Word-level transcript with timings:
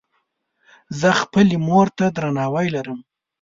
زۀ 0.99 1.11
خپلې 1.21 1.55
مور 1.67 1.87
ته 1.97 2.05
درناوی 2.15 2.67
لرم. 2.75 2.99